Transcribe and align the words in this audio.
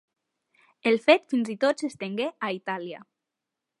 El 0.91 0.95
fet 1.03 1.27
fins 1.33 1.51
i 1.55 1.57
tot 1.65 1.83
s'estengué 1.85 2.31
a 2.49 2.51
Itàlia. 2.57 3.03